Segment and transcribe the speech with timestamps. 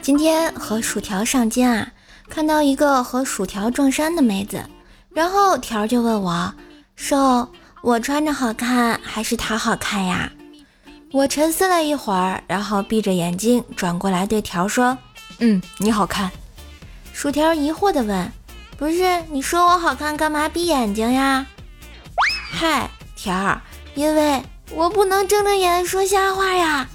[0.00, 1.86] 今天和薯条上街啊，
[2.28, 4.64] 看到一个和薯条撞衫的妹子，
[5.10, 6.52] 然后条就问我
[6.96, 7.48] ：“瘦，
[7.82, 10.32] 我穿着好看还是她好看呀？”
[11.12, 14.96] 我沉思了一会儿，然后闭着眼睛转过来对条说
[15.38, 16.30] ：“嗯，你好看。”
[17.12, 18.32] 薯条疑惑地问
[18.78, 21.46] ：“不是你说我好看，干嘛闭眼睛呀？”
[22.50, 23.60] 嗨，条儿，
[23.94, 24.42] 因为
[24.74, 26.88] 我不能睁着眼说瞎话呀。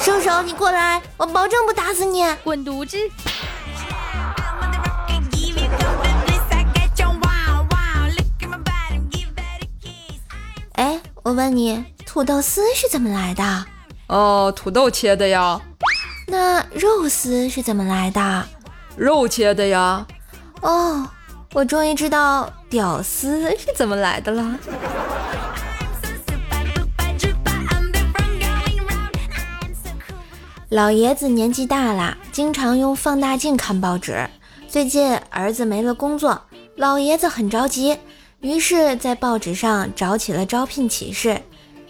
[0.00, 2.24] 瘦手，你过来，我保证不打死你。
[2.42, 2.96] 滚犊子！
[10.72, 13.66] 哎，我问你，土豆丝是怎么来的？
[14.08, 15.60] 哦，土豆切的呀。
[16.26, 18.48] 那肉丝是怎么来的？
[18.96, 20.06] 肉切的呀。
[20.62, 21.06] 哦，
[21.52, 24.58] 我终于知道屌丝是怎么来的了。
[30.74, 34.28] 老爷子年纪大了，经常用放大镜看报纸。
[34.66, 36.42] 最近儿子没了工作，
[36.74, 37.96] 老爷子很着急，
[38.40, 41.40] 于是，在报纸上找起了招聘启事。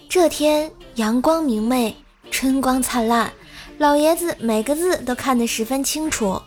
[0.07, 1.97] 这天阳光明媚，
[2.31, 3.33] 春光灿烂，
[3.79, 6.39] 老爷子每个字都看得十分清楚。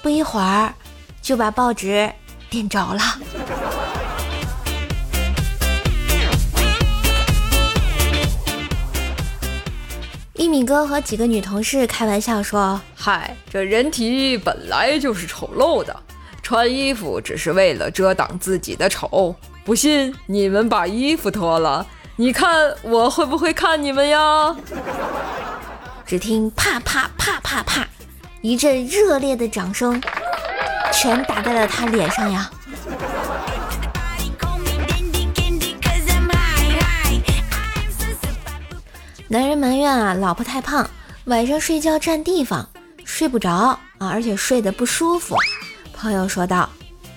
[0.00, 0.72] 不一会儿，
[1.20, 2.08] 就把报纸
[2.48, 3.00] 点着了。
[10.34, 15.94] 一米哥和几个女同事开玩笑说：“嗨，这人体本来就是丑陋的，
[16.42, 19.34] 穿衣服只是为了遮挡自己的丑。
[19.64, 24.56] 不信你们把衣服脱了，你看我会不会看你们呀？”
[26.04, 27.88] 只听啪啪啪啪啪，
[28.40, 30.02] 一阵热烈的掌声，
[30.92, 32.50] 全打在了他脸上呀。
[39.34, 40.88] 男人埋怨啊，老婆太胖，
[41.24, 42.64] 晚上睡觉占地方，
[43.04, 43.50] 睡不着
[43.98, 45.34] 啊，而且睡得不舒服。
[45.92, 46.70] 朋友说道：“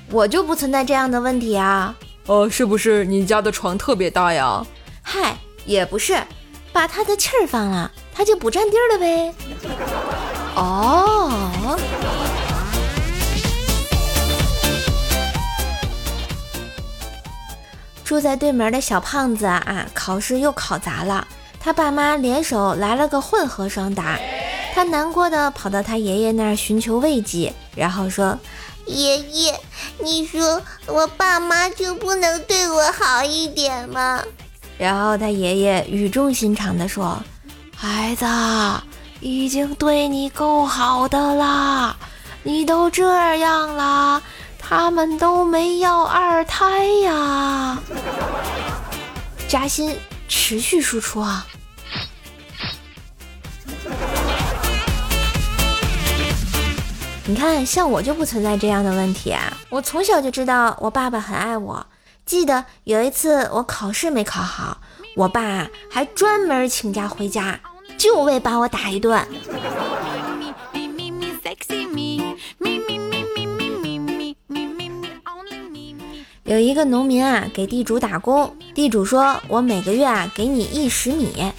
[0.10, 1.96] 我就不存在这样的问题啊。”
[2.26, 4.66] 哦，是不是你家的床特别大呀？
[5.04, 6.20] 嗨，也不是，
[6.74, 9.36] 把他的气儿放了，他就不占地儿了呗。
[10.56, 11.78] 哦，
[18.04, 21.28] 住在对门的小胖子啊，考试又考砸了。
[21.60, 24.18] 他爸妈联手来了个混合双打，
[24.74, 28.38] 他难过的跑到他爷爷那儿寻求慰藉，然后说
[28.88, 29.60] ：“爷爷，
[30.00, 34.24] 你说我爸妈就不能对我好一点吗？”
[34.78, 37.22] 然后他爷爷语重心长的说
[37.76, 38.26] ：“孩子，
[39.20, 41.96] 已经对你够好的啦，
[42.44, 44.22] 你都这样了，
[44.60, 47.78] 他们都没要二胎呀。”
[49.50, 49.96] 扎心，
[50.28, 51.48] 持续输出啊！
[57.26, 59.52] 你看，像我就不存在这样的问题啊！
[59.70, 61.86] 我从小就知道我爸爸很爱我。
[62.26, 64.80] 记得有一次我考试没考好，
[65.16, 67.60] 我爸还专门请假回家，
[67.98, 69.26] 就为把我打一顿。
[76.48, 81.52] 有一个农民啊，给地主打工，地主说：“我每个月啊给你一石米。”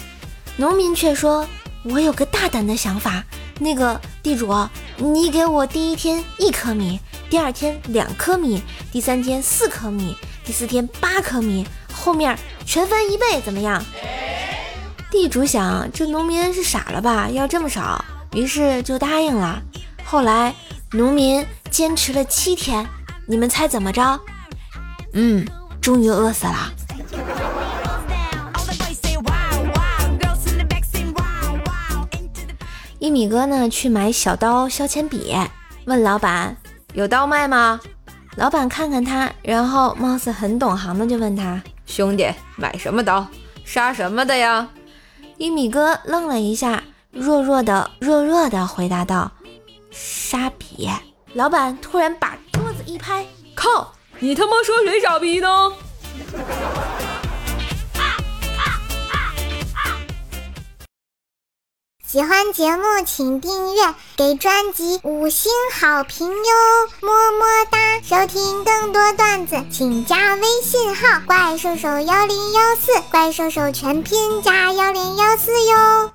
[0.56, 1.47] 农民却说
[1.84, 3.22] ：“我有个大胆的想法。”
[3.60, 4.50] 那个地主，
[4.97, 13.84] 你给我第一天一颗米，第二天两颗米，第三天四颗米，第四天八颗米，后面全翻一倍，怎么样？
[15.10, 19.60] 地主想，这农民是傻了吧，要这么少，于是就答应了。
[20.03, 20.55] 后来
[20.93, 22.87] 农民坚持了七天，
[23.26, 24.19] 你们猜怎么着？
[25.12, 25.46] 嗯，
[25.80, 26.72] 终于饿死了。
[32.98, 35.34] 一米哥呢去买小刀、削铅笔，
[35.86, 36.56] 问老板
[36.94, 37.80] 有刀卖吗？
[38.36, 43.26] 老板看看他，然后貌似很懂行的就问他：“兄弟，买什么刀？
[43.64, 44.69] 杀什么的呀？”
[45.38, 49.31] 一米哥愣了一下，弱弱的、弱弱的回答道
[49.90, 50.88] ：“杀笔。”
[51.34, 53.25] 老板突然把桌子一拍
[53.55, 53.93] ：“靠！
[54.20, 55.73] 你他妈说谁傻逼呢？”
[62.06, 66.35] 喜欢节目请订阅，给专辑五星好评哟，
[67.03, 68.00] 么么哒！
[68.03, 76.11] 收听更多段子，请加微信号“怪兽手幺零幺四”，怪兽手全拼加幺零幺四哟。